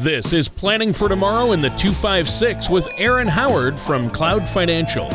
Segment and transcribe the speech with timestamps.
[0.00, 5.10] This is Planning for Tomorrow in the 256 with Aaron Howard from Cloud Financial.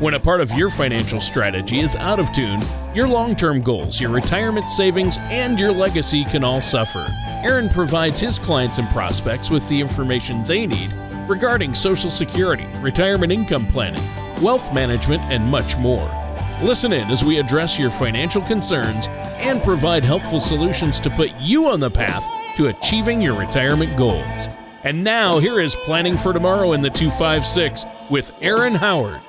[0.00, 2.60] When a part of your financial strategy is out of tune,
[2.92, 7.06] your long term goals, your retirement savings, and your legacy can all suffer.
[7.44, 10.92] Aaron provides his clients and prospects with the information they need
[11.28, 14.02] regarding Social Security, retirement income planning,
[14.42, 16.10] wealth management, and much more.
[16.64, 19.06] Listen in as we address your financial concerns
[19.38, 24.48] and provide helpful solutions to put you on the path to achieving your retirement goals.
[24.82, 29.20] And now, here is Planning for Tomorrow in the 256 with Aaron Howard.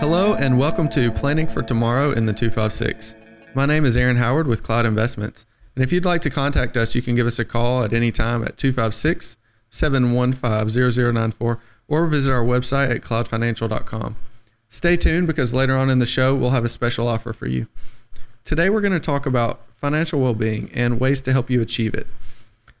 [0.00, 3.14] Hello, and welcome to Planning for Tomorrow in the 256.
[3.54, 5.46] My name is Aaron Howard with Cloud Investments.
[5.74, 8.12] And if you'd like to contact us, you can give us a call at any
[8.12, 9.38] time at 256
[9.70, 14.16] 715 0094 or visit our website at cloudfinancial.com.
[14.68, 17.66] Stay tuned because later on in the show, we'll have a special offer for you.
[18.44, 21.94] Today, we're going to talk about financial well being and ways to help you achieve
[21.94, 22.06] it.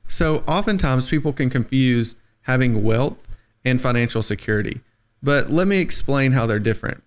[0.08, 3.26] So, oftentimes, people can confuse having wealth
[3.64, 4.80] and financial security,
[5.22, 7.02] but let me explain how they're different.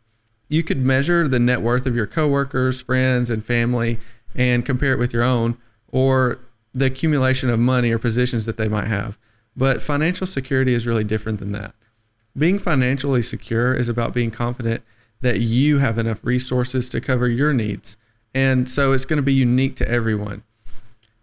[0.50, 4.00] You could measure the net worth of your coworkers, friends, and family
[4.36, 5.58] and compare it with your own,
[5.92, 6.40] or
[6.74, 9.18] the accumulation of money or positions that they might have.
[9.56, 11.74] But financial security is really different than that.
[12.38, 14.84] Being financially secure is about being confident
[15.22, 17.98] that you have enough resources to cover your needs
[18.34, 20.44] and so it's going to be unique to everyone.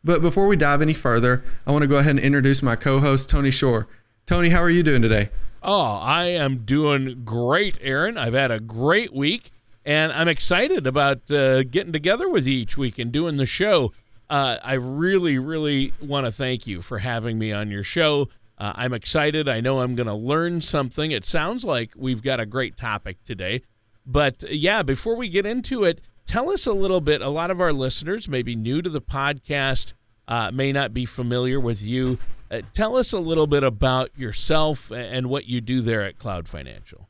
[0.05, 3.01] But before we dive any further, I want to go ahead and introduce my co
[3.01, 3.89] host, Tony Shore.
[4.25, 5.31] Tony, how are you doing today?
[5.63, 8.17] Oh, I am doing great, Aaron.
[8.17, 9.51] I've had a great week,
[9.85, 13.93] and I'm excited about uh, getting together with you each week and doing the show.
[14.31, 18.29] Uh, I really, really want to thank you for having me on your show.
[18.59, 19.49] Uh, I'm excited.
[19.49, 21.11] I know I'm going to learn something.
[21.11, 23.63] It sounds like we've got a great topic today.
[24.07, 27.23] But yeah, before we get into it, Tell us a little bit.
[27.23, 29.93] A lot of our listeners may be new to the podcast,
[30.27, 32.19] uh, may not be familiar with you.
[32.51, 36.49] Uh, tell us a little bit about yourself and what you do there at Cloud
[36.49, 37.09] Financial.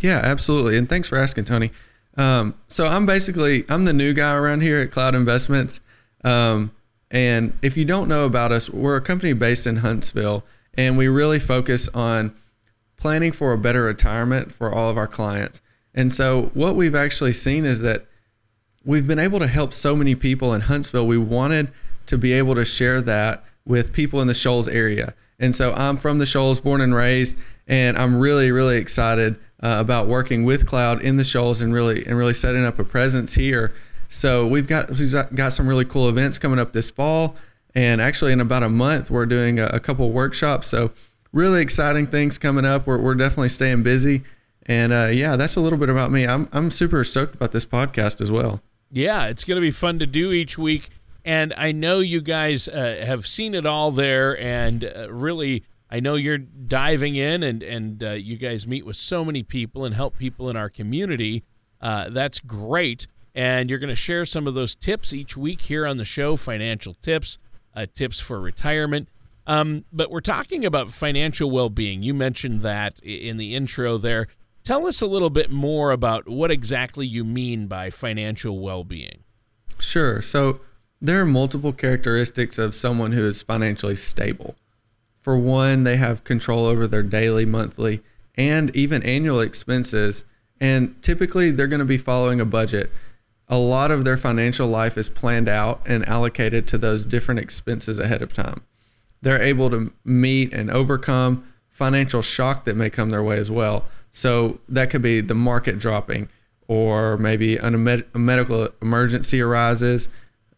[0.00, 0.76] Yeah, absolutely.
[0.76, 1.70] And thanks for asking, Tony.
[2.16, 5.80] Um, so I'm basically I'm the new guy around here at Cloud Investments.
[6.24, 6.72] Um,
[7.10, 11.08] and if you don't know about us, we're a company based in Huntsville, and we
[11.08, 12.34] really focus on
[12.96, 15.62] planning for a better retirement for all of our clients.
[15.94, 18.06] And so what we've actually seen is that
[18.84, 21.06] we've been able to help so many people in Huntsville.
[21.06, 21.70] We wanted
[22.06, 25.14] to be able to share that with people in the Shoals area.
[25.38, 29.76] And so I'm from the Shoals, born and raised, and I'm really, really excited uh,
[29.78, 33.34] about working with Cloud in the Shoals and really and really setting up a presence
[33.34, 33.72] here.
[34.08, 37.36] So we've got we've got some really cool events coming up this fall,
[37.74, 40.66] and actually in about a month we're doing a, a couple workshops.
[40.66, 40.92] So
[41.32, 42.86] really exciting things coming up.
[42.86, 44.24] We're we're definitely staying busy,
[44.66, 46.26] and uh, yeah, that's a little bit about me.
[46.26, 48.60] I'm I'm super stoked about this podcast as well.
[48.90, 50.88] Yeah, it's going to be fun to do each week.
[51.24, 56.00] And I know you guys uh, have seen it all there, and uh, really, I
[56.00, 59.94] know you're diving in, and and uh, you guys meet with so many people and
[59.94, 61.44] help people in our community.
[61.82, 65.86] Uh, that's great, and you're going to share some of those tips each week here
[65.86, 67.38] on the show, financial tips,
[67.76, 69.08] uh, tips for retirement.
[69.46, 72.02] Um, but we're talking about financial well-being.
[72.02, 74.28] You mentioned that in the intro there.
[74.68, 79.24] Tell us a little bit more about what exactly you mean by financial well being.
[79.78, 80.20] Sure.
[80.20, 80.60] So,
[81.00, 84.56] there are multiple characteristics of someone who is financially stable.
[85.20, 88.02] For one, they have control over their daily, monthly,
[88.34, 90.26] and even annual expenses.
[90.60, 92.90] And typically, they're going to be following a budget.
[93.48, 97.96] A lot of their financial life is planned out and allocated to those different expenses
[97.96, 98.60] ahead of time.
[99.22, 103.86] They're able to meet and overcome financial shock that may come their way as well.
[104.10, 106.28] So that could be the market dropping,
[106.66, 110.08] or maybe a, med- a medical emergency arises.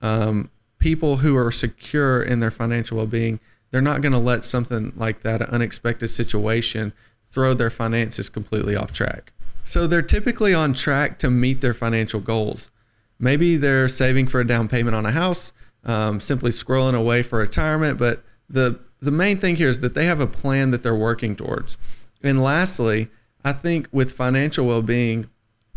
[0.00, 3.40] Um, people who are secure in their financial well being,
[3.70, 6.92] they're not going to let something like that, an unexpected situation,
[7.30, 9.32] throw their finances completely off track.
[9.64, 12.70] So they're typically on track to meet their financial goals.
[13.18, 15.52] Maybe they're saving for a down payment on a house,
[15.84, 20.04] um, simply scrolling away for retirement, but the the main thing here is that they
[20.04, 21.78] have a plan that they're working towards.
[22.22, 23.08] And lastly,
[23.44, 25.28] I think with financial well being,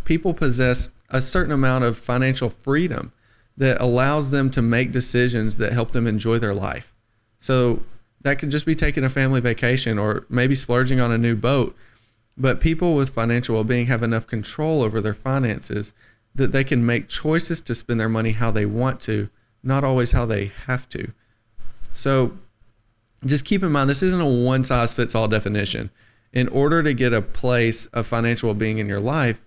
[0.03, 3.13] people possess a certain amount of financial freedom
[3.55, 6.93] that allows them to make decisions that help them enjoy their life.
[7.37, 7.83] So
[8.21, 11.75] that could just be taking a family vacation or maybe splurging on a new boat.
[12.35, 15.93] But people with financial well being have enough control over their finances
[16.35, 19.29] that they can make choices to spend their money how they want to,
[19.61, 21.11] not always how they have to.
[21.91, 22.35] So
[23.23, 25.91] just keep in mind, this isn't a one size fits all definition
[26.33, 29.41] in order to get a place of financial well being in your life,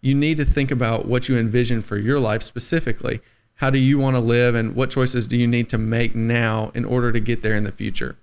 [0.00, 3.20] you need to think about what you envision for your life specifically.
[3.56, 6.72] how do you want to live and what choices do you need to make now
[6.74, 8.16] in order to get there in the future?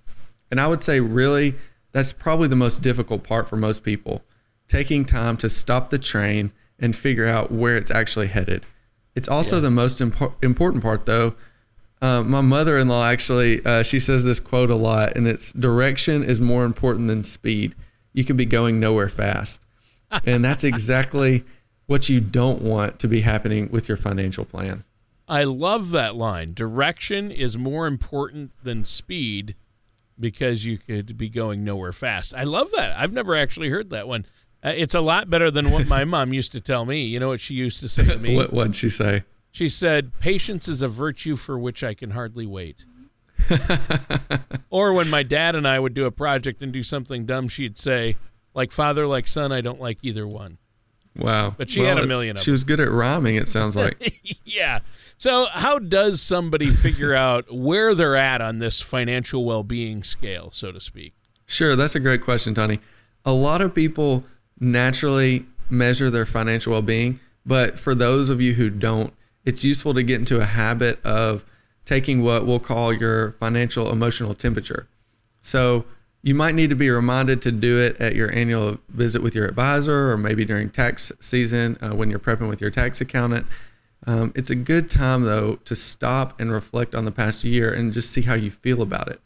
[0.50, 1.54] And I would say, really,
[1.92, 4.24] that's probably the most difficult part for most people
[4.68, 8.66] taking time to stop the train and figure out where it's actually headed.
[9.16, 9.62] It's also yeah.
[9.62, 11.36] the most impo- important part, though.
[12.02, 16.42] Uh, my mother-in-law actually, uh, she says this quote a lot, and it's direction is
[16.42, 17.76] more important than speed.
[18.18, 19.62] You could be going nowhere fast,
[20.26, 21.44] and that's exactly
[21.86, 24.86] what you don't want to be happening with your financial plan.
[25.28, 26.56] I love that line.
[26.56, 29.54] Direction is more important than speed
[30.20, 32.34] because you could be going nowhere fast.
[32.34, 32.98] I love that.
[32.98, 34.26] I've never actually heard that one.
[34.66, 37.04] Uh, it's a lot better than what my mom used to tell me.
[37.04, 38.36] You know what she used to say to me?
[38.36, 39.26] what would she say?
[39.52, 42.84] She said, "Patience is a virtue for which I can hardly wait."
[44.70, 47.78] or when my dad and I would do a project and do something dumb, she'd
[47.78, 48.16] say,
[48.54, 50.58] "Like father, like son, I don't like either one."
[51.18, 51.56] Wow.
[51.58, 52.54] But she well, had a million of She them.
[52.54, 54.22] was good at rhyming, it sounds like.
[54.46, 54.80] yeah.
[55.18, 60.52] So, how does somebody figure out where they're at on this financial well being scale,
[60.52, 61.14] so to speak?
[61.46, 61.76] Sure.
[61.76, 62.80] That's a great question, Tony.
[63.26, 64.26] A lot of people
[64.60, 69.14] naturally measure their financial well being, but for those of you who don't,
[69.46, 71.46] it's useful to get into a habit of
[71.88, 74.88] taking what we'll call your financial emotional temperature.
[75.42, 75.86] So,
[76.24, 79.46] you might need to be reminded to do it at your annual visit with your
[79.46, 83.46] advisor or maybe during tax season uh, when you're prepping with your tax accountant.
[84.06, 87.94] Um, it's a good time, though, to stop and reflect on the past year and
[87.94, 89.22] just see how you feel about it.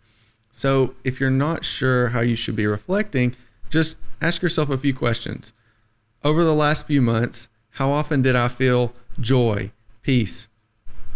[0.51, 3.35] So, if you're not sure how you should be reflecting,
[3.71, 5.53] just ask yourself a few questions.
[6.23, 9.71] Over the last few months, how often did I feel joy,
[10.03, 10.49] peace,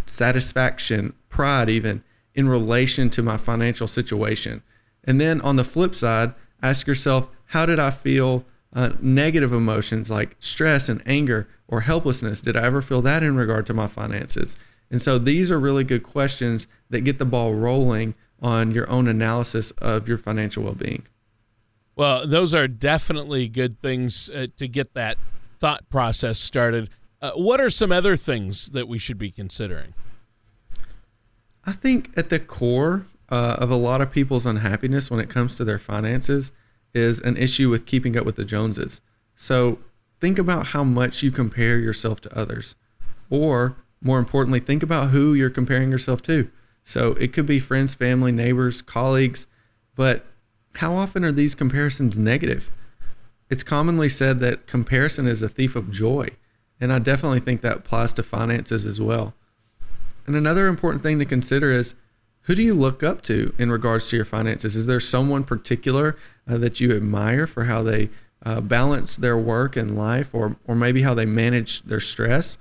[0.05, 2.03] satisfaction, pride, even
[2.33, 4.61] in relation to my financial situation?
[5.03, 10.11] And then on the flip side, ask yourself, how did I feel uh, negative emotions
[10.11, 12.41] like stress and anger or helplessness?
[12.41, 14.57] Did I ever feel that in regard to my finances?
[14.91, 19.07] And so these are really good questions that get the ball rolling on your own
[19.07, 21.07] analysis of your financial well being.
[21.95, 25.17] Well, those are definitely good things uh, to get that
[25.59, 26.89] thought process started.
[27.21, 29.93] Uh, what are some other things that we should be considering?
[31.65, 35.57] I think at the core uh, of a lot of people's unhappiness when it comes
[35.57, 36.51] to their finances
[36.93, 39.01] is an issue with keeping up with the Joneses.
[39.35, 39.79] So
[40.19, 42.75] think about how much you compare yourself to others.
[43.29, 46.49] Or more importantly, think about who you're comparing yourself to.
[46.83, 49.47] So it could be friends, family, neighbors, colleagues,
[49.95, 50.25] but
[50.75, 52.71] how often are these comparisons negative?
[53.49, 56.29] It's commonly said that comparison is a thief of joy.
[56.79, 59.33] And I definitely think that applies to finances as well.
[60.27, 61.95] And another important thing to consider is
[62.41, 64.75] who do you look up to in regards to your finances?
[64.75, 66.15] Is there someone particular
[66.47, 68.09] uh, that you admire for how they
[68.45, 72.57] uh, balance their work and life, or or maybe how they manage their stress?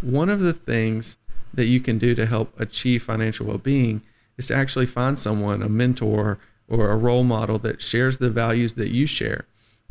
[0.00, 1.16] One of the things
[1.52, 4.02] that you can do to help achieve financial well-being
[4.36, 6.38] is to actually find someone, a mentor
[6.68, 9.46] or a role model that shares the values that you share,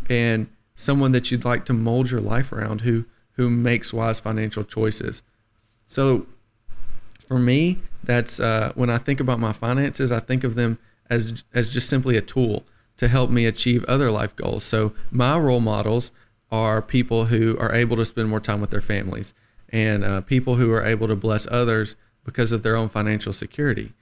[0.10, 4.64] and someone that you'd like to mold your life around who who makes wise financial
[4.64, 5.24] choices.
[5.86, 6.28] So
[7.28, 10.78] for me, that's uh, when I think about my finances, I think of them
[11.10, 12.64] as as just simply a tool
[12.98, 14.64] to help me achieve other life goals.
[14.64, 16.12] So my role models
[16.52, 19.34] are people who are able to spend more time with their families
[19.70, 23.94] and uh, people who are able to bless others because of their own financial security.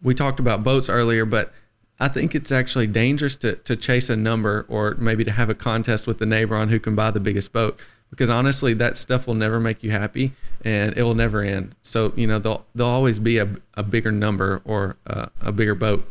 [0.00, 1.52] We talked about boats earlier, but
[1.98, 5.54] I think it's actually dangerous to, to chase a number or maybe to have a
[5.54, 7.78] contest with the neighbor on who can buy the biggest boat
[8.10, 10.32] because honestly, that stuff will never make you happy
[10.64, 11.74] and it will never end.
[11.82, 15.74] So, you know, there'll, there'll always be a, a bigger number or uh, a bigger
[15.74, 16.06] boat.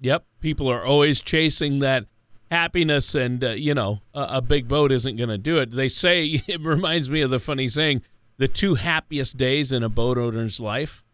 [0.00, 0.24] Yep.
[0.40, 2.06] People are always chasing that
[2.50, 5.72] happiness, and, uh, you know, a, a big boat isn't going to do it.
[5.72, 8.02] They say, it reminds me of the funny saying
[8.38, 11.04] the two happiest days in a boat owner's life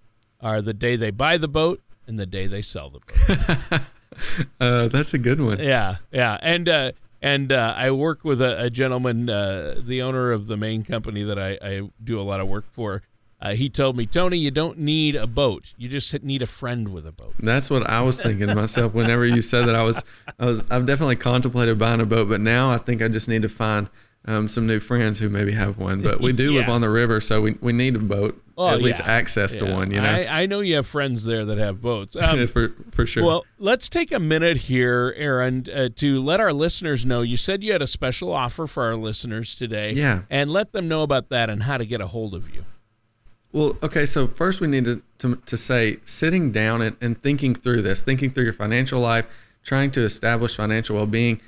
[0.41, 3.81] are the day they buy the boat and the day they sell the boat.
[4.61, 5.59] uh, that's a good one.
[5.59, 5.97] Yeah.
[6.13, 6.37] Yeah.
[6.43, 6.93] And, uh,
[7.25, 11.23] and uh, I work with a, a gentleman, uh, the owner of the main company
[11.23, 13.01] that I, I do a lot of work for.
[13.41, 15.73] Uh, he told me, Tony, you don't need a boat.
[15.79, 17.33] You just need a friend with a boat.
[17.39, 18.93] That's what I was thinking to myself.
[18.93, 20.05] Whenever you said that, I was,
[20.39, 23.41] I was, I've definitely contemplated buying a boat, but now I think I just need
[23.41, 23.89] to find
[24.27, 26.03] um, some new friends who maybe have one.
[26.03, 26.61] But we do yeah.
[26.61, 28.39] live on the river, so we, we need a boat.
[28.57, 29.65] Oh, at least access yeah.
[29.65, 30.09] to one, you know.
[30.09, 32.17] I, I, know you have friends there that have boats.
[32.25, 33.25] Um, for for sure.
[33.25, 37.21] Well, let's take a minute here, Aaron, uh, to let our listeners know.
[37.21, 39.93] You said you had a special offer for our listeners today.
[39.93, 40.23] Yeah.
[40.31, 42.65] And let them know about that and how to get a hold of you.
[43.53, 44.07] Well, okay.
[44.07, 48.01] So first, we need to to, to say sitting down and, and thinking through this,
[48.01, 49.27] thinking through your financial life,
[49.63, 51.41] trying to establish financial well being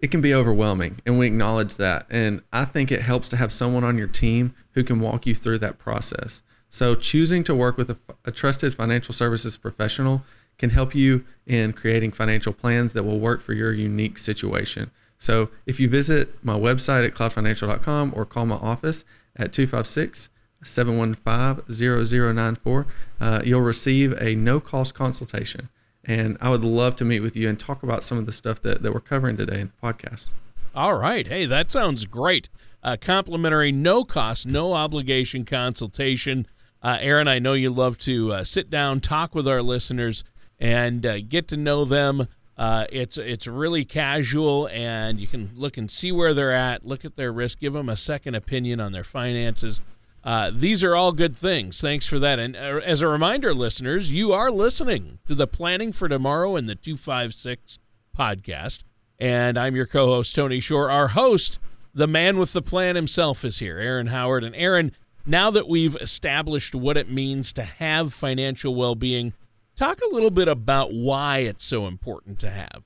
[0.00, 3.52] it can be overwhelming and we acknowledge that and i think it helps to have
[3.52, 7.76] someone on your team who can walk you through that process So, choosing to work
[7.76, 10.22] with a, a, trusted financial services professional
[10.56, 14.92] can help you in creating financial plans that will work for your unique situation.
[15.18, 19.04] So, if you visit my website at cloudfinancial.com or call my office
[19.34, 20.30] at 256
[20.62, 22.86] 715 0094,
[23.20, 25.68] uh, you'll receive a no cost consultation.
[26.04, 28.60] And I would love to meet with you and talk about some of the stuff
[28.62, 30.30] that, that we're covering today in the podcast.
[30.74, 31.26] All right.
[31.26, 32.48] Hey, that sounds great.
[32.82, 36.46] A complimentary, no cost, no obligation consultation.
[36.82, 40.24] Uh, Aaron, I know you love to uh, sit down, talk with our listeners,
[40.58, 42.28] and uh, get to know them.
[42.56, 47.04] Uh, it's it's really casual, and you can look and see where they're at, look
[47.04, 49.80] at their risk, give them a second opinion on their finances.
[50.22, 51.80] Uh, these are all good things.
[51.80, 52.38] Thanks for that.
[52.38, 56.68] And uh, as a reminder, listeners, you are listening to the Planning for Tomorrow and
[56.68, 57.78] the 256
[58.16, 58.84] podcast.
[59.18, 60.90] And I'm your co host, Tony Shore.
[60.90, 61.58] Our host,
[61.94, 64.44] the man with the plan himself, is here, Aaron Howard.
[64.44, 64.92] And Aaron,
[65.24, 69.32] now that we've established what it means to have financial well being,
[69.76, 72.82] talk a little bit about why it's so important to have.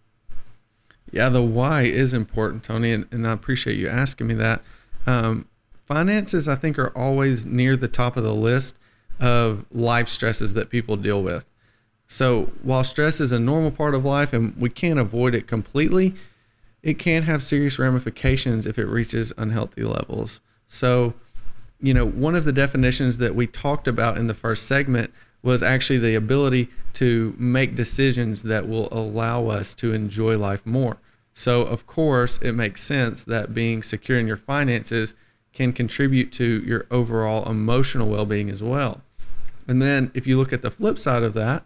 [1.11, 4.63] Yeah, the why is important, Tony, and, and I appreciate you asking me that.
[5.07, 5.47] Um,
[5.85, 8.77] finances, I think, are always near the top of the list
[9.21, 11.51] of life stresses that people deal with.
[12.07, 16.15] So, while stress is a normal part of life and we can't avoid it completely,
[16.83, 20.41] it can have serious ramifications if it reaches unhealthy levels.
[20.69, 21.15] So,
[21.81, 25.13] you know, one of the definitions that we talked about in the first segment
[25.43, 30.99] was actually the ability to make decisions that will allow us to enjoy life more.
[31.33, 35.15] So, of course, it makes sense that being secure in your finances
[35.55, 39.01] can contribute to your overall emotional well being as well.
[39.67, 41.65] And then if you look at the flip side of that,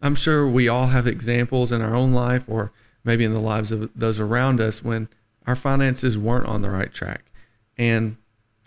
[0.00, 2.70] I'm sure we all have examples in our own life or
[3.02, 5.08] maybe in the lives of those around us when
[5.46, 7.22] our finances weren't on the right track.
[7.76, 8.16] And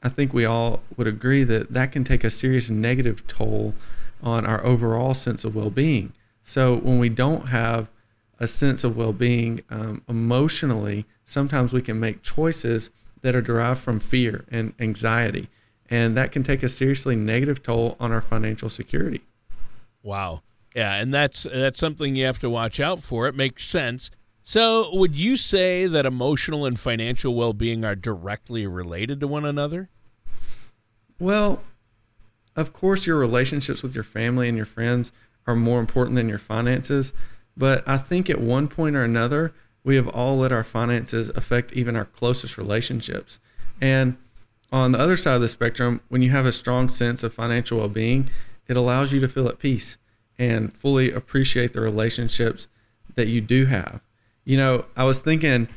[0.03, 3.73] I think we all would agree that that can take a serious negative toll
[4.21, 6.13] on our overall sense of well being.
[6.41, 7.91] So when we don't have
[8.39, 12.89] a sense of well being um, emotionally, sometimes we can make choices
[13.21, 15.49] that are derived from fear and anxiety.
[15.89, 19.21] And that can take a seriously negative toll on our financial security.
[20.03, 20.41] Wow.
[20.75, 23.27] Yeah, and that's that's something you have to watch out for.
[23.27, 24.11] It makes sense.
[24.43, 29.89] So, would you say that emotional and financial well-being are directly related to one another?
[31.19, 31.63] Well,
[32.55, 35.11] of course your relationships with your family and your friends
[35.45, 37.13] are more important than your finances,
[37.55, 39.53] but I think at one point or another
[39.87, 43.39] we have all let our finances affect even our closest relationships.
[43.79, 44.17] And
[44.69, 47.77] on the other side of the spectrum, when you have a strong sense of financial
[47.77, 48.29] well being,
[48.67, 49.97] it allows you to feel at peace
[50.37, 52.67] and fully appreciate the relationships
[53.15, 54.01] that you do have.
[54.43, 55.69] You know, I was thinking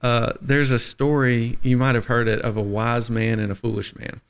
[0.00, 3.54] uh, there's a story, you might have heard it, of a wise man and a
[3.54, 4.22] foolish man.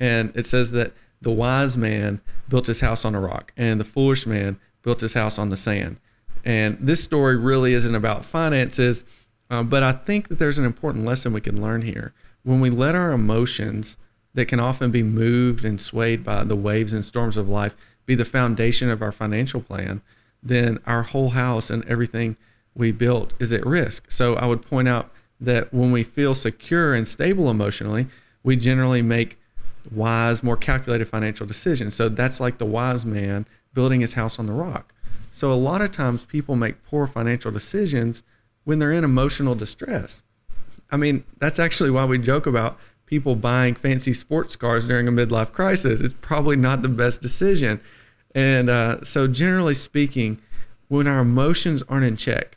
[0.00, 3.84] And it says that the wise man built his house on a rock, and the
[3.84, 5.98] foolish man built his house on the sand.
[6.46, 9.04] And this story really isn't about finances,
[9.50, 12.14] uh, but I think that there's an important lesson we can learn here.
[12.44, 13.98] When we let our emotions,
[14.34, 17.74] that can often be moved and swayed by the waves and storms of life,
[18.04, 20.02] be the foundation of our financial plan,
[20.42, 22.36] then our whole house and everything
[22.74, 24.08] we built is at risk.
[24.10, 25.10] So I would point out
[25.40, 28.06] that when we feel secure and stable emotionally,
[28.44, 29.38] we generally make
[29.90, 31.94] wise, more calculated financial decisions.
[31.94, 34.92] So that's like the wise man building his house on the rock.
[35.36, 38.22] So a lot of times people make poor financial decisions
[38.64, 40.22] when they're in emotional distress.
[40.90, 45.12] I mean, that's actually why we joke about people buying fancy sports cars during a
[45.12, 46.00] midlife crisis.
[46.00, 47.82] It's probably not the best decision.
[48.34, 50.40] And uh, so, generally speaking,
[50.88, 52.56] when our emotions aren't in check,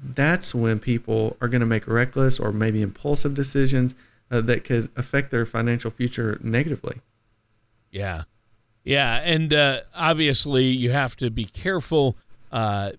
[0.00, 3.96] that's when people are going to make reckless or maybe impulsive decisions
[4.30, 7.00] uh, that could affect their financial future negatively.
[7.90, 8.22] Yeah.
[8.86, 12.16] Yeah, and uh, obviously you have to be careful
[12.52, 12.92] uh,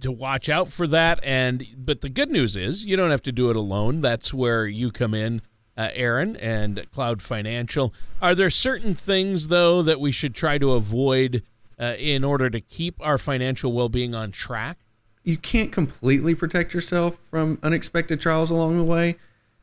[0.00, 1.20] to watch out for that.
[1.22, 4.00] And but the good news is you don't have to do it alone.
[4.00, 5.42] That's where you come in,
[5.76, 7.92] uh, Aaron, and Cloud Financial.
[8.22, 11.42] Are there certain things though that we should try to avoid
[11.78, 14.78] uh, in order to keep our financial well-being on track?
[15.24, 19.16] You can't completely protect yourself from unexpected trials along the way,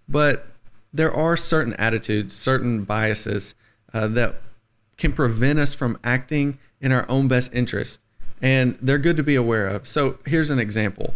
[0.07, 0.45] but
[0.93, 3.55] there are certain attitudes, certain biases
[3.93, 4.35] uh, that
[5.01, 7.99] can prevent us from acting in our own best interest.
[8.39, 9.87] And they're good to be aware of.
[9.87, 11.13] So here's an example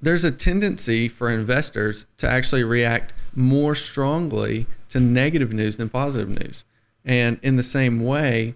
[0.00, 6.28] there's a tendency for investors to actually react more strongly to negative news than positive
[6.28, 6.64] news.
[7.04, 8.54] And in the same way,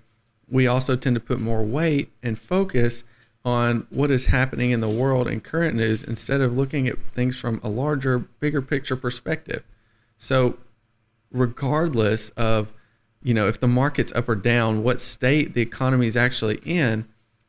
[0.49, 3.05] we also tend to put more weight and focus
[3.45, 7.39] on what is happening in the world and current news instead of looking at things
[7.39, 9.63] from a larger, bigger picture perspective.
[10.19, 10.59] So,
[11.31, 12.73] regardless of
[13.27, 17.09] you know, if the market's up or down, what state the economy is actually in,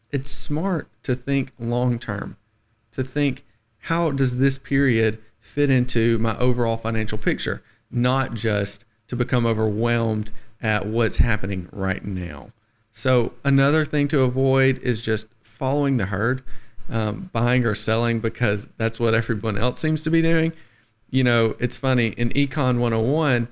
[0.09, 2.35] it's smart to think long term,
[2.93, 3.45] to think
[3.81, 10.31] how does this period fit into my overall financial picture, not just to become overwhelmed
[10.63, 12.49] at what's happening right now.
[12.91, 16.41] So, another thing to avoid is just following the herd,
[16.89, 20.53] um, buying or selling because that's what everyone else seems to be doing.
[21.11, 23.47] You know, it's funny in Econ 101,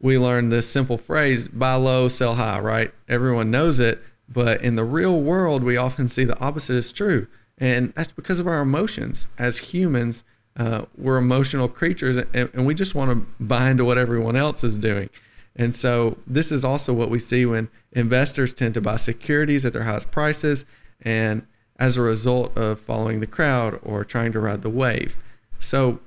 [0.00, 2.92] we learned this simple phrase buy low, sell high, right?
[3.08, 7.26] Everyone knows it, but in the real world, we often see the opposite is true.
[7.58, 9.28] And that's because of our emotions.
[9.38, 10.24] As humans,
[10.56, 14.64] uh, we're emotional creatures and, and we just want to buy into what everyone else
[14.64, 15.10] is doing.
[15.56, 19.72] And so, this is also what we see when investors tend to buy securities at
[19.72, 20.66] their highest prices
[21.00, 21.46] and
[21.78, 25.16] as a result of following the crowd or trying to ride the wave.
[25.60, 26.00] So,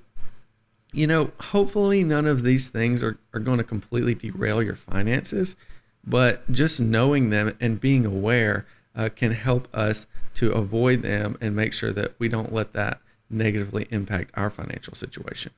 [0.97, 5.55] you know, hopefully none of these things are, are going to completely derail your finances,
[6.03, 11.55] but just knowing them and being aware uh, can help us to avoid them and
[11.55, 12.99] make sure that we don't let that
[13.29, 15.51] negatively impact our financial situation.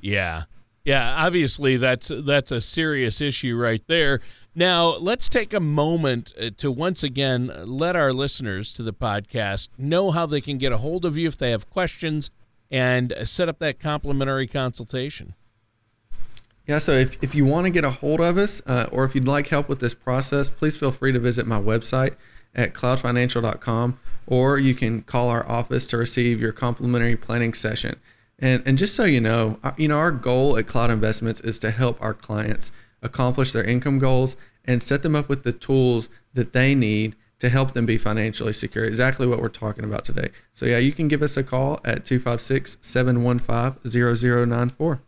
[0.00, 0.44] Yeah.
[0.84, 4.20] Yeah, obviously that's that's a serious issue right there.
[4.54, 9.68] Now, let's take a moment uh, to once again let our listeners to the podcast
[9.76, 12.30] know how they can get a hold of you if they have questions
[12.70, 15.34] and set up that complimentary consultation.
[16.66, 19.14] Yeah, so if, if you want to get a hold of us uh, or if
[19.14, 22.16] you'd like help with this process, please feel free to visit my website
[22.56, 27.96] at cloudfinancial.com or you can call our office to receive your complimentary planning session.
[28.38, 31.58] And, and just so you know, uh, you know, our goal at Cloud Investments is
[31.60, 36.10] to help our clients accomplish their income goals and set them up with the tools
[36.34, 38.84] that they need to help them be financially secure.
[38.84, 40.30] Exactly what we're talking about today.
[40.52, 45.02] So, yeah, you can give us a call at 256 715 0094.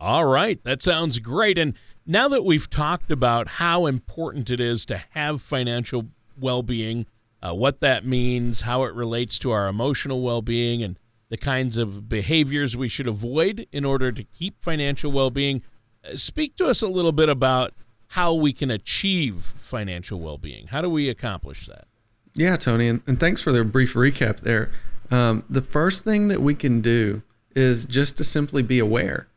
[0.00, 0.62] All right.
[0.62, 1.58] That sounds great.
[1.58, 1.74] And
[2.06, 6.06] now that we've talked about how important it is to have financial
[6.38, 7.06] well being,
[7.42, 10.98] uh, what that means, how it relates to our emotional well being, and
[11.30, 15.62] the kinds of behaviors we should avoid in order to keep financial well being,
[16.04, 17.74] uh, speak to us a little bit about
[18.08, 20.68] how we can achieve financial well being.
[20.68, 21.86] How do we accomplish that?
[22.34, 24.70] Yeah, Tony, and, and thanks for the brief recap there.
[25.10, 27.22] Um, the first thing that we can do
[27.54, 29.28] is just to simply be aware.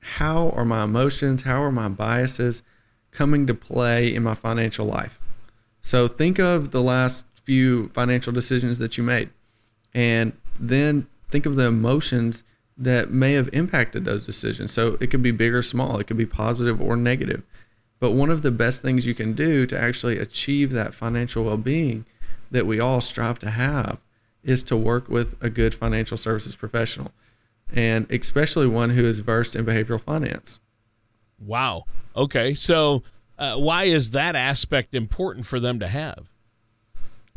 [0.00, 2.62] How are my emotions, how are my biases
[3.10, 5.20] coming to play in my financial life?
[5.80, 9.30] So think of the last few financial decisions that you made,
[9.94, 12.44] and then think of the emotions
[12.76, 14.72] that may have impacted those decisions.
[14.72, 17.42] So it could be big or small, it could be positive or negative.
[18.00, 21.56] But one of the best things you can do to actually achieve that financial well
[21.56, 22.04] being
[22.50, 24.00] that we all strive to have
[24.42, 27.12] is to work with a good financial services professional,
[27.72, 30.60] and especially one who is versed in behavioral finance.
[31.38, 31.84] Wow.
[32.14, 32.54] Okay.
[32.54, 33.02] So,
[33.38, 36.28] uh, why is that aspect important for them to have?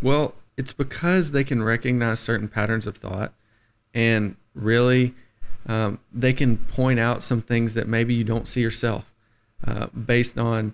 [0.02, 3.34] Well, it's because they can recognize certain patterns of thought
[3.94, 5.14] and really
[5.68, 9.14] um, they can point out some things that maybe you don't see yourself
[9.66, 10.74] uh, based on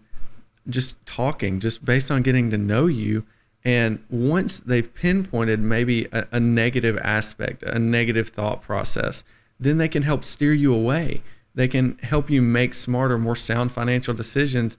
[0.68, 3.26] just talking, just based on getting to know you.
[3.66, 9.24] And once they've pinpointed maybe a, a negative aspect, a negative thought process,
[9.60, 11.22] then they can help steer you away.
[11.56, 14.78] They can help you make smarter, more sound financial decisions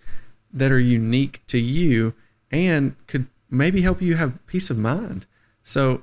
[0.52, 2.14] that are unique to you
[2.50, 5.26] and could maybe help you have peace of mind.
[5.62, 6.02] So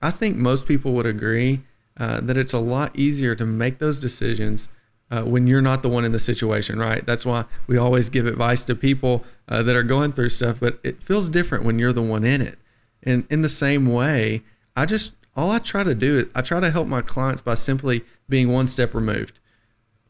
[0.00, 1.62] I think most people would agree
[1.96, 4.68] uh, that it's a lot easier to make those decisions
[5.10, 7.04] uh, when you're not the one in the situation, right?
[7.04, 10.78] That's why we always give advice to people uh, that are going through stuff, but
[10.84, 12.58] it feels different when you're the one in it.
[13.02, 14.42] And in the same way,
[14.76, 17.54] I just, all I try to do is I try to help my clients by
[17.54, 19.40] simply being one step removed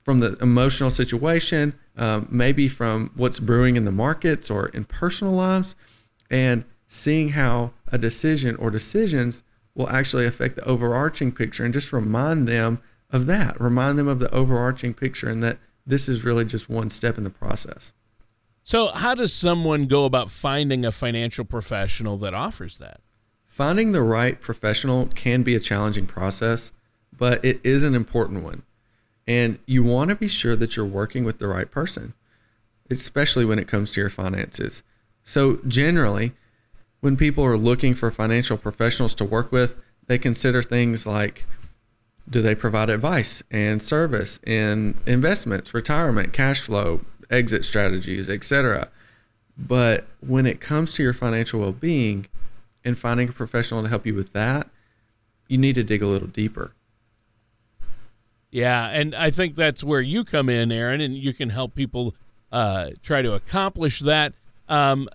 [0.03, 5.33] from the emotional situation, um, maybe from what's brewing in the markets or in personal
[5.33, 5.75] lives,
[6.31, 9.43] and seeing how a decision or decisions
[9.75, 12.81] will actually affect the overarching picture and just remind them
[13.13, 13.61] of that.
[13.61, 17.25] Remind them of the overarching picture and that this is really just one step in
[17.25, 17.93] the process.
[18.63, 23.01] So, how does someone go about finding a financial professional that offers that?
[23.47, 26.73] Finding the right professional can be a challenging process,
[27.17, 28.63] but it is an important one.
[29.27, 32.15] And you want to be sure that you're working with the right person,
[32.91, 34.83] especially when it comes to your finances.
[35.25, 36.33] So, generally,
[37.01, 41.47] when people are looking for financial professionals to work with, they consider things like
[42.29, 48.89] do they provide advice and service in investments, retirement, cash flow, exit strategies, etc.
[49.57, 52.27] But when it comes to your financial well-being
[52.85, 54.69] and finding a professional to help you with that,
[55.49, 56.73] you need to dig a little deeper.
[58.51, 62.15] Yeah, and I think that's where you come in, Aaron, and you can help people
[62.51, 64.33] uh, try to accomplish that.
[64.69, 65.09] Um,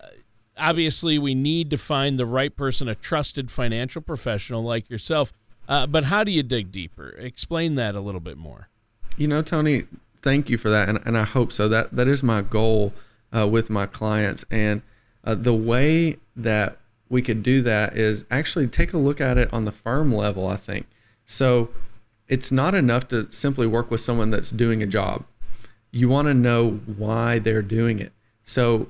[0.58, 5.34] obviously, we need to find the right person, a trusted financial professional like yourself.
[5.68, 7.10] Uh, but how do you dig deeper?
[7.10, 8.70] Explain that a little bit more.
[9.18, 9.86] You know, Tony,
[10.22, 11.68] thank you for that, and, and I hope so.
[11.68, 12.94] That that is my goal
[13.36, 14.82] uh, with my clients, and
[15.24, 16.78] uh, the way that
[17.10, 20.48] we could do that is actually take a look at it on the firm level.
[20.48, 20.88] I think
[21.26, 21.70] so.
[22.28, 25.26] It's not enough to simply work with someone that's doing a job.
[25.92, 28.12] You want to know why they're doing it.
[28.44, 28.90] So,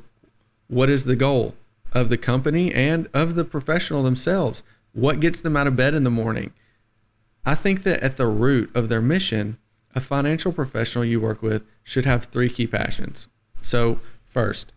[0.67, 1.53] what is the goal
[1.91, 4.63] of the company and of the professional themselves?
[4.93, 6.53] What gets them out of bed in the morning?
[7.45, 9.57] I think that at the root of their mission
[9.95, 13.29] a financial professional you work with should have three key passions.
[13.61, 14.73] So, first,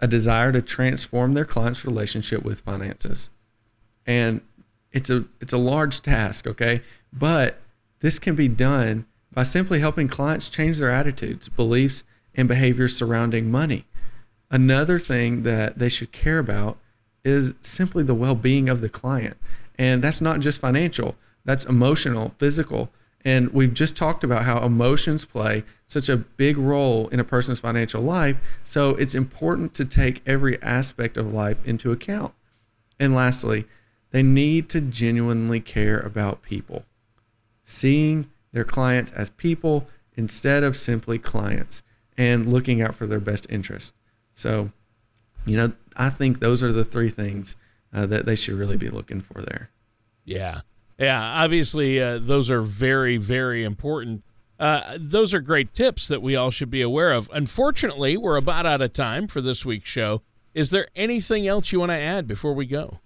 [0.00, 3.28] a desire to transform their client's relationship with finances.
[4.06, 4.40] And
[4.92, 6.82] it's a it's a large task, okay?
[7.12, 7.60] But
[8.00, 13.50] this can be done by simply helping clients change their attitudes, beliefs, and behaviors surrounding
[13.50, 13.86] money.
[14.50, 16.78] Another thing that they should care about
[17.24, 19.36] is simply the well-being of the client.
[19.78, 22.90] And that's not just financial, that's emotional, physical,
[23.24, 27.60] and we've just talked about how emotions play such a big role in a person's
[27.60, 28.36] financial life.
[28.64, 32.34] So it's important to take every aspect of life into account.
[32.98, 33.66] And lastly,
[34.10, 36.84] they need to genuinely care about people,
[37.62, 41.82] seeing their clients as people instead of simply clients
[42.18, 43.94] and looking out for their best interest.
[44.34, 44.70] So,
[45.46, 47.56] you know, I think those are the three things
[47.92, 49.70] uh, that they should really be looking for there.
[50.24, 50.60] Yeah.
[51.02, 54.22] Yeah, obviously, uh, those are very, very important.
[54.60, 57.28] Uh, those are great tips that we all should be aware of.
[57.32, 60.22] Unfortunately, we're about out of time for this week's show.
[60.54, 63.00] Is there anything else you want to add before we go?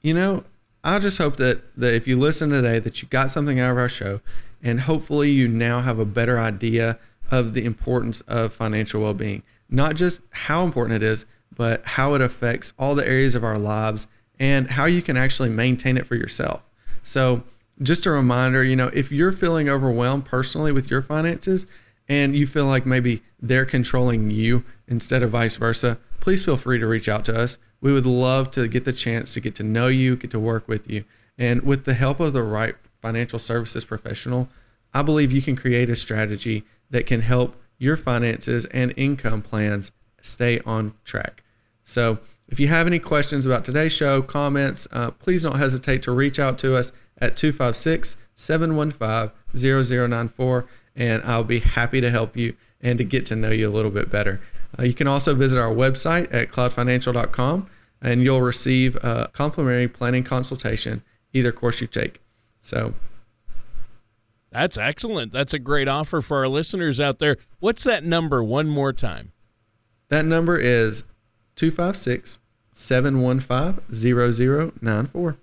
[0.00, 0.44] You know,
[0.82, 3.76] I just hope that, that if you listen today, that you got something out of
[3.76, 4.22] our show,
[4.62, 6.98] and hopefully you now have a better idea
[7.30, 9.42] of the importance of financial well-being.
[9.68, 13.58] Not just how important it is, but how it affects all the areas of our
[13.58, 14.06] lives
[14.42, 16.64] and how you can actually maintain it for yourself.
[17.04, 17.44] So,
[17.80, 21.66] just a reminder, you know, if you're feeling overwhelmed personally with your finances
[22.08, 26.78] and you feel like maybe they're controlling you instead of vice versa, please feel free
[26.80, 27.58] to reach out to us.
[27.80, 30.66] We would love to get the chance to get to know you, get to work
[30.66, 31.04] with you.
[31.38, 34.48] And with the help of the right financial services professional,
[34.92, 39.92] I believe you can create a strategy that can help your finances and income plans
[40.20, 41.44] stay on track.
[41.84, 42.18] So,
[42.52, 46.38] if you have any questions about today's show, comments, uh, please don't hesitate to reach
[46.38, 52.98] out to us at 256 715 0094, and I'll be happy to help you and
[52.98, 54.38] to get to know you a little bit better.
[54.78, 57.70] Uh, you can also visit our website at cloudfinancial.com
[58.02, 62.20] and you'll receive a complimentary planning consultation either course you take.
[62.60, 62.92] So,
[64.50, 65.32] that's excellent.
[65.32, 67.38] That's a great offer for our listeners out there.
[67.60, 69.32] What's that number one more time?
[70.10, 71.04] That number is
[71.54, 72.40] 256
[72.72, 73.80] 715
[74.80, 75.36] 0094.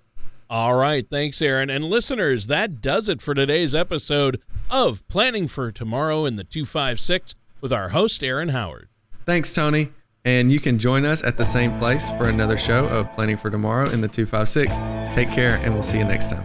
[0.50, 1.08] All right.
[1.08, 1.70] Thanks, Aaron.
[1.70, 7.36] And listeners, that does it for today's episode of Planning for Tomorrow in the 256
[7.60, 8.88] with our host, Aaron Howard.
[9.24, 9.90] Thanks, Tony.
[10.24, 13.48] And you can join us at the same place for another show of Planning for
[13.48, 14.76] Tomorrow in the 256.
[15.14, 16.44] Take care, and we'll see you next time.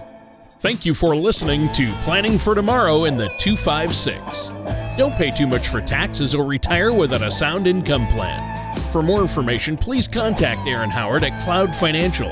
[0.59, 4.49] Thank you for listening to Planning for Tomorrow in the 256.
[4.97, 8.64] Don't pay too much for taxes or retire without a sound income plan.
[8.95, 12.29] For more information, please contact Aaron Howard at Cloud Financial.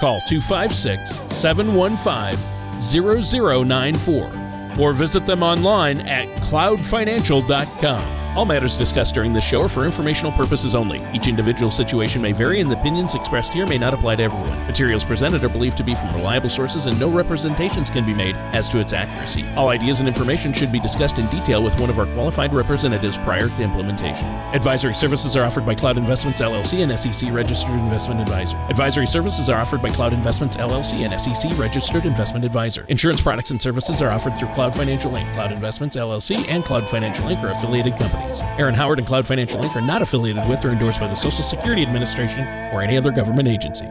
[0.00, 2.36] Call 256 715
[2.80, 4.32] 0094
[4.80, 8.21] or visit them online at cloudfinancial.com.
[8.34, 11.04] All matters discussed during this show are for informational purposes only.
[11.12, 14.58] Each individual situation may vary, and the opinions expressed here may not apply to everyone.
[14.66, 18.34] Materials presented are believed to be from reliable sources, and no representations can be made
[18.54, 19.44] as to its accuracy.
[19.54, 23.18] All ideas and information should be discussed in detail with one of our qualified representatives
[23.18, 24.26] prior to implementation.
[24.54, 28.56] Advisory services are offered by Cloud Investments LLC and SEC Registered Investment Advisor.
[28.70, 32.86] Advisory services are offered by Cloud Investments LLC and SEC Registered Investment Advisor.
[32.88, 36.88] Insurance products and services are offered through Cloud Financial Inc., Cloud Investments LLC, and Cloud
[36.88, 37.42] Financial Inc.
[37.42, 38.21] are affiliated companies.
[38.58, 39.74] Aaron Howard and Cloud Financial Inc.
[39.76, 43.48] are not affiliated with or endorsed by the Social Security Administration or any other government
[43.48, 43.86] agency.